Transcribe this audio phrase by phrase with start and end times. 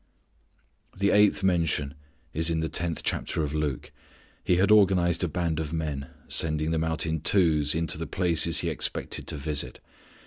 [0.97, 1.93] The eighth mention
[2.33, 3.91] is in the tenth chapter of Luke.
[4.43, 8.61] He had organized a band of men, sending them out in two's into the places
[8.61, 9.79] he expected to visit.